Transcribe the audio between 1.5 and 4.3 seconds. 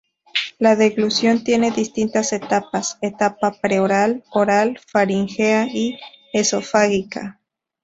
distintas etapas, etapa pre-oral,